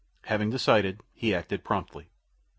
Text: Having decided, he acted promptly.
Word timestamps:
Having 0.23 0.49
decided, 0.49 1.01
he 1.13 1.35
acted 1.35 1.63
promptly. 1.63 2.09